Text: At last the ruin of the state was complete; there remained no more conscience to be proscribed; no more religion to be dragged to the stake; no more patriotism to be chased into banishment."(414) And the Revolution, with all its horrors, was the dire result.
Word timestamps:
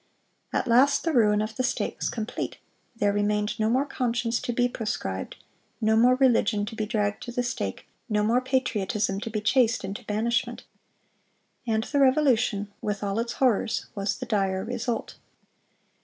At 0.51 0.67
last 0.67 1.03
the 1.03 1.13
ruin 1.13 1.43
of 1.43 1.55
the 1.57 1.63
state 1.63 1.97
was 1.99 2.09
complete; 2.09 2.57
there 2.95 3.13
remained 3.13 3.59
no 3.59 3.69
more 3.69 3.85
conscience 3.85 4.39
to 4.41 4.51
be 4.51 4.67
proscribed; 4.67 5.35
no 5.79 5.95
more 5.95 6.15
religion 6.15 6.65
to 6.65 6.75
be 6.75 6.87
dragged 6.87 7.21
to 7.21 7.31
the 7.31 7.43
stake; 7.43 7.85
no 8.09 8.23
more 8.23 8.41
patriotism 8.41 9.19
to 9.19 9.29
be 9.29 9.41
chased 9.41 9.83
into 9.83 10.03
banishment."(414) 10.05 11.73
And 11.75 11.83
the 11.83 11.99
Revolution, 11.99 12.73
with 12.81 13.03
all 13.03 13.19
its 13.19 13.33
horrors, 13.33 13.85
was 13.93 14.17
the 14.17 14.25
dire 14.25 14.63
result. 14.63 15.17